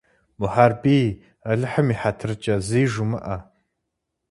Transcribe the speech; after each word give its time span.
Мухьэрбий, 0.39 1.07
Алыхьым 1.49 1.87
и 1.93 1.95
хьэтыркӀэ, 1.99 2.55
зы 2.67 2.81
жумыӀэ. 2.91 3.37